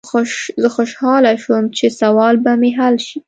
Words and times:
زه 0.61 0.67
خوشحاله 0.75 1.31
شوم 1.43 1.63
چې 1.77 1.85
سوال 2.01 2.35
به 2.43 2.51
مې 2.61 2.69
حل 2.77 2.95
شي. 3.07 3.19